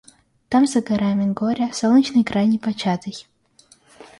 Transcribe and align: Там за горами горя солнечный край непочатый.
Там 0.49 0.65
за 0.65 0.81
горами 0.81 1.31
горя 1.31 1.71
солнечный 1.73 2.23
край 2.23 2.47
непочатый. 2.47 3.27